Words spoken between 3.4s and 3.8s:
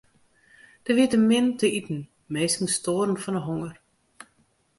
honger.